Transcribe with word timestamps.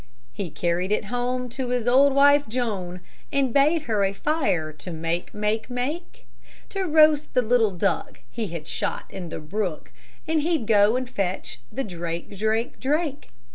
He 0.33 0.49
carried 0.49 0.91
it 0.91 1.05
home 1.13 1.47
to 1.49 1.69
his 1.69 1.87
old 1.87 2.11
wife 2.15 2.47
Joan, 2.47 3.01
And 3.31 3.53
bade 3.53 3.83
her 3.83 4.03
a 4.03 4.13
fire 4.13 4.73
to 4.73 4.89
make, 4.91 5.31
make, 5.31 5.69
make. 5.69 6.25
To 6.69 6.85
roast 6.87 7.31
the 7.35 7.43
little 7.43 7.69
duck 7.69 8.21
he 8.31 8.47
had 8.47 8.67
shot 8.67 9.05
in 9.11 9.29
the 9.29 9.37
brook, 9.39 9.91
And 10.27 10.41
he'd 10.41 10.65
go 10.65 10.95
and 10.95 11.07
fetch 11.07 11.59
the 11.71 11.83
drake, 11.83 12.35
drake, 12.35 12.79
drake. 12.79 13.29